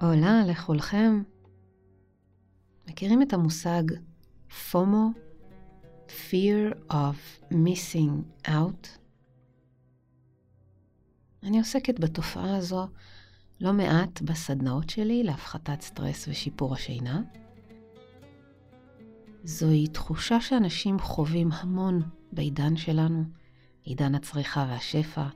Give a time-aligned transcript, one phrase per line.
[0.00, 1.22] עולה לכולכם.
[2.88, 3.82] מכירים את המושג
[4.50, 5.18] FOMO?
[6.08, 8.88] Fear of Missing Out?
[11.42, 12.86] אני עוסקת בתופעה הזו
[13.60, 17.22] לא מעט בסדנאות שלי להפחתת סטרס ושיפור השינה.
[19.44, 23.24] זוהי תחושה שאנשים חווים המון בעידן שלנו,
[23.82, 25.26] עידן הצריכה והשפע.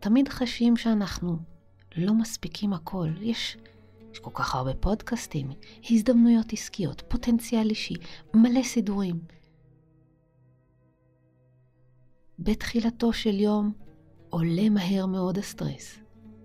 [0.00, 1.36] תמיד חשים שאנחנו
[1.96, 3.08] לא מספיקים הכל.
[3.20, 3.56] יש,
[4.12, 5.50] יש כל כך הרבה פודקאסטים,
[5.90, 7.94] הזדמנויות עסקיות, פוטנציאל אישי,
[8.34, 9.20] מלא סידורים.
[12.38, 13.72] בתחילתו של יום
[14.30, 15.98] עולה מהר מאוד הסטרס.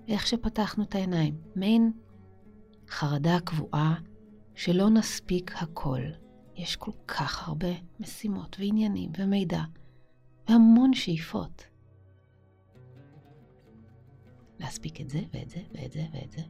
[0.08, 1.92] איך שפתחנו את העיניים, מעין
[2.90, 3.96] חרדה קבועה
[4.56, 6.02] שלא נספיק הכל.
[6.56, 9.62] יש כל כך הרבה משימות ועניינים ומידע
[10.50, 11.75] והמון שאיפות.
[14.60, 16.42] להספיק את זה ואת זה ואת זה ואת זה.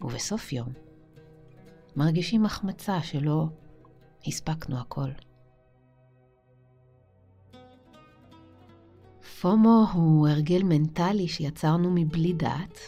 [0.00, 0.68] ובסוף יום
[1.96, 3.46] מרגישים החמצה שלא
[4.26, 5.10] הספקנו הכל.
[9.40, 12.78] פומו הוא הרגל מנטלי שיצרנו מבלי דעת,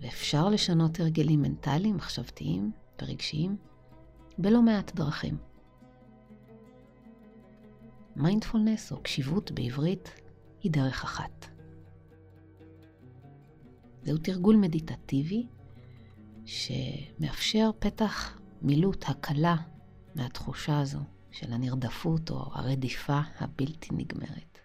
[0.00, 3.56] ואפשר לשנות הרגלים מנטליים, מחשבתיים ורגשיים
[4.38, 5.36] בלא מעט דרכים.
[8.16, 10.20] מיינדפולנס או קשיבות בעברית
[10.62, 11.46] היא דרך אחת.
[14.02, 15.46] זהו תרגול מדיטטיבי
[16.46, 19.56] שמאפשר פתח מילוט, הקלה
[20.14, 24.58] מהתחושה הזו של הנרדפות או הרדיפה הבלתי נגמרת.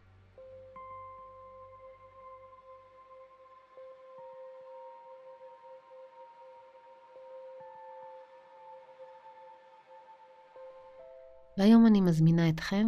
[11.58, 12.88] והיום אני מזמינה אתכם,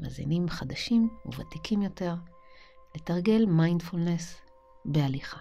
[0.00, 2.14] מאזינים חדשים וותיקים יותר,
[2.94, 4.40] לתרגל מיינדפולנס
[4.84, 5.40] בהליכה.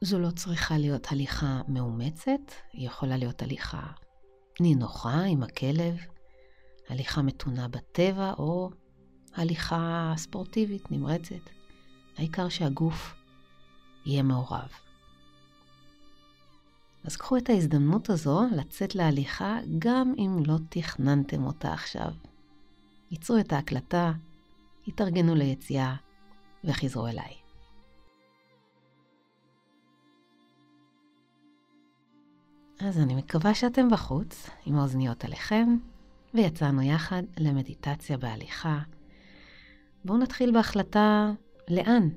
[0.00, 3.86] זו לא צריכה להיות הליכה מאומצת, היא יכולה להיות הליכה
[4.60, 5.96] נינוחה עם הכלב,
[6.88, 8.70] הליכה מתונה בטבע או
[9.34, 11.50] הליכה ספורטיבית נמרצת.
[12.16, 13.14] העיקר שהגוף
[14.06, 14.68] יהיה מעורב.
[17.04, 22.10] אז קחו את ההזדמנות הזו לצאת להליכה גם אם לא תכננתם אותה עכשיו.
[23.10, 24.12] ייצרו את ההקלטה,
[24.88, 25.94] התארגנו ליציאה
[26.64, 27.34] וחזרו אליי.
[32.80, 35.76] אז אני מקווה שאתם בחוץ, עם האוזניות עליכם,
[36.34, 38.78] ויצאנו יחד למדיטציה בהליכה.
[40.04, 41.32] בואו נתחיל בהחלטה
[41.68, 42.08] לאן.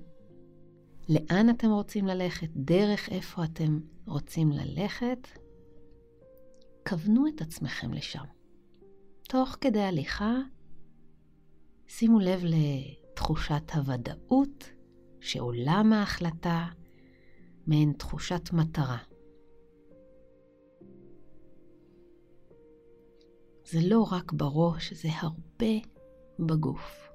[1.10, 2.48] לאן אתם רוצים ללכת?
[2.56, 5.28] דרך איפה אתם רוצים ללכת?
[6.88, 8.24] כוונו את עצמכם לשם.
[9.24, 10.36] תוך כדי הליכה,
[11.88, 12.44] שימו לב
[13.18, 14.70] לתחושת הוודאות
[15.20, 16.66] שעולה מההחלטה,
[17.68, 18.98] מעין תחושת מטרה.
[23.66, 25.74] זה לא רק בראש, זה הרבה
[26.40, 27.10] בגוף.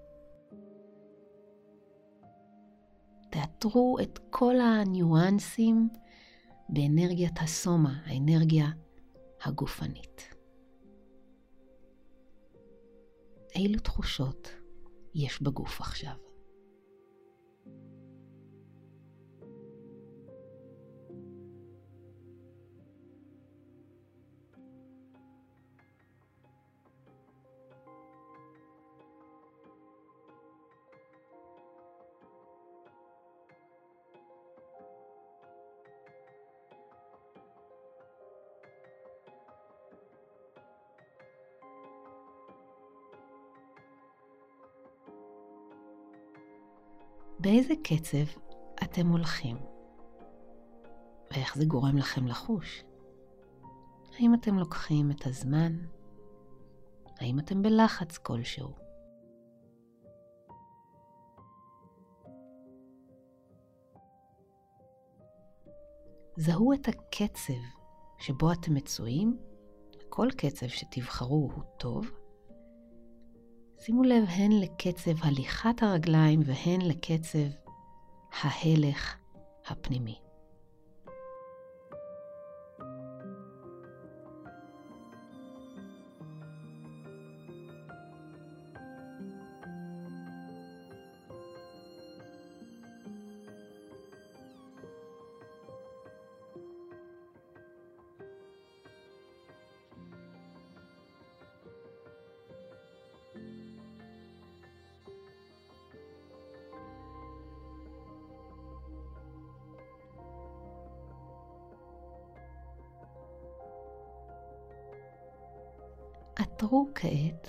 [3.31, 5.89] תאתרו את כל הניואנסים
[6.69, 8.67] באנרגיית הסומה, האנרגיה
[9.45, 10.35] הגופנית.
[13.55, 14.62] אילו תחושות
[15.15, 16.31] יש בגוף עכשיו?
[47.43, 48.41] באיזה קצב
[48.83, 49.57] אתם הולכים?
[51.31, 52.85] ואיך זה גורם לכם לחוש?
[54.19, 55.73] האם אתם לוקחים את הזמן?
[57.21, 58.69] האם אתם בלחץ כלשהו?
[66.37, 67.62] זהו את הקצב
[68.19, 69.38] שבו אתם מצויים,
[70.09, 72.11] כל קצב שתבחרו הוא טוב,
[73.84, 77.38] שימו לב הן לקצב הליכת הרגליים והן לקצב
[78.43, 79.17] ההלך
[79.67, 80.19] הפנימי.
[116.56, 117.49] תאתרו כעת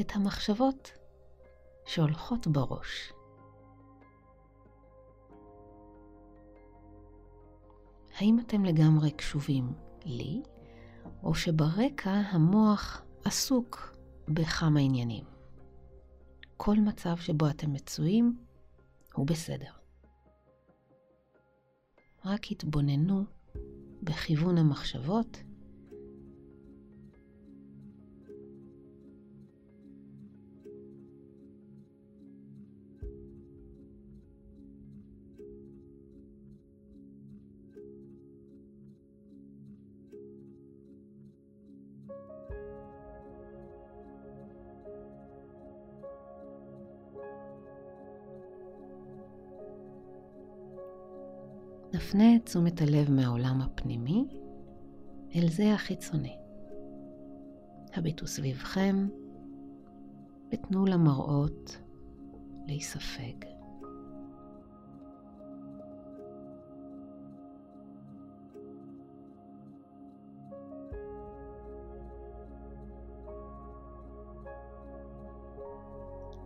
[0.00, 0.92] את המחשבות
[1.86, 3.12] שהולכות בראש.
[8.18, 9.72] האם אתם לגמרי קשובים
[10.04, 10.42] לי,
[11.22, 13.96] או שברקע המוח עסוק
[14.28, 15.24] בכמה עניינים?
[16.56, 18.38] כל מצב שבו אתם מצויים
[19.14, 19.72] הוא בסדר.
[22.24, 23.24] רק התבוננו
[24.02, 25.42] בכיוון המחשבות
[52.10, 54.28] נפנה את תשומת הלב מהעולם הפנימי
[55.34, 56.36] אל זה החיצוני.
[57.94, 59.08] הביטו סביבכם
[60.52, 61.78] ותנו למראות
[62.66, 63.44] להיספג.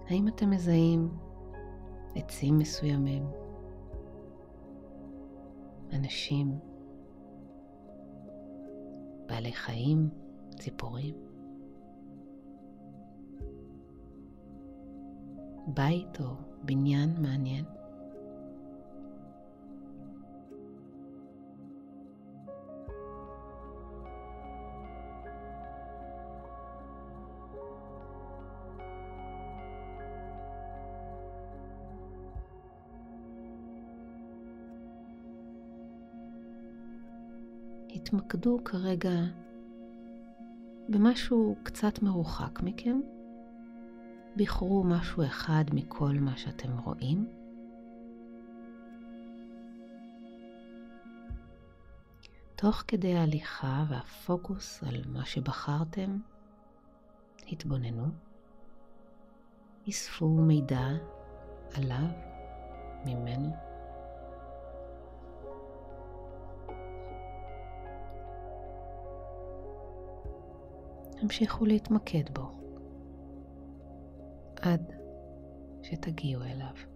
[0.09, 1.09] האם אתם מזהים
[2.15, 3.44] עצים מסוימים,
[5.95, 6.59] אנשים,
[9.27, 10.09] בעלי חיים,
[10.59, 11.15] ציפורים.
[15.67, 17.65] בית או בניין מעניין.
[38.05, 39.11] התמקדו כרגע
[40.89, 43.01] במשהו קצת מרוחק מכם.
[44.37, 47.29] בחרו משהו אחד מכל מה שאתם רואים.
[52.57, 56.19] תוך כדי ההליכה והפוקוס על מה שבחרתם,
[57.53, 58.07] התבוננו,
[59.89, 60.89] אספו מידע
[61.75, 62.09] עליו,
[63.05, 63.64] ממנו.
[71.25, 72.51] המשיכו להתמקד בו
[74.61, 74.93] עד
[75.83, 76.94] שתגיעו אליו.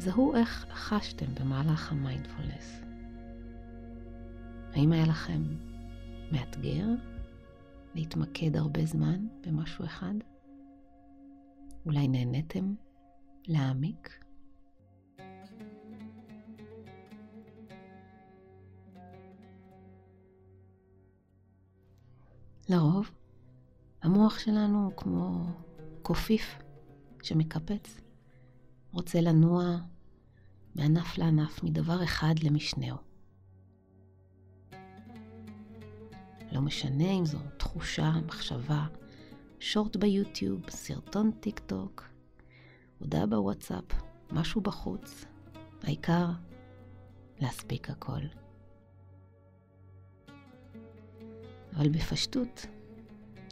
[0.00, 2.80] זהו איך חשתם במהלך המיינדפולנס.
[4.72, 5.42] האם היה לכם
[6.32, 6.86] מאתגר
[7.94, 10.14] להתמקד הרבה זמן במשהו אחד?
[11.86, 12.74] אולי נהניתם
[13.46, 14.24] להעמיק?
[22.68, 23.10] לרוב,
[24.02, 25.46] המוח שלנו הוא כמו
[26.02, 26.58] קופיף
[27.22, 28.09] שמקפץ.
[28.92, 29.76] רוצה לנוע
[30.74, 32.96] מענף לענף, מדבר אחד למשנהו.
[36.52, 38.86] לא משנה אם זו תחושה, מחשבה,
[39.60, 42.04] שורט ביוטיוב, סרטון טיק טוק,
[42.98, 43.84] הודעה בוואטסאפ,
[44.32, 45.24] משהו בחוץ,
[45.82, 46.26] העיקר
[47.40, 48.20] להספיק הכל.
[51.76, 52.66] אבל בפשטות,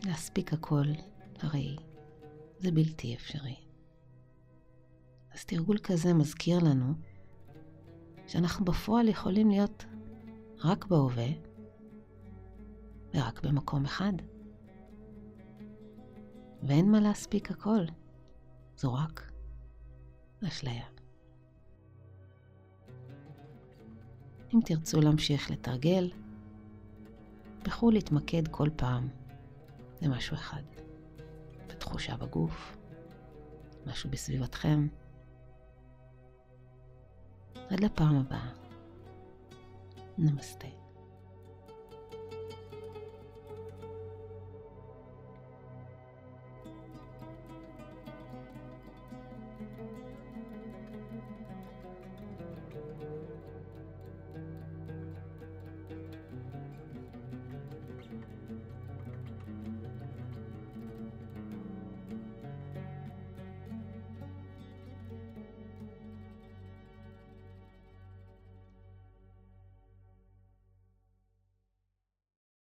[0.05, 0.87] להספיק הכל,
[1.39, 1.77] הרי
[2.59, 3.68] זה בלתי אפשרי.
[5.39, 6.95] אז תרגול כזה מזכיר לנו
[8.27, 9.85] שאנחנו בפועל יכולים להיות
[10.65, 11.29] רק בהווה
[13.15, 14.13] ורק במקום אחד.
[16.63, 17.85] ואין מה להספיק הכל,
[18.77, 19.33] זו רק
[20.49, 20.85] אשליה.
[24.55, 26.11] אם תרצו להמשיך לתרגל,
[27.65, 29.09] בחרו להתמקד כל פעם
[30.03, 30.63] למשהו אחד.
[31.67, 32.77] בתחושה בגוף,
[33.87, 34.89] משהו בסביבתכם,
[37.71, 38.25] Allez, par ma.
[40.17, 40.78] Namaste.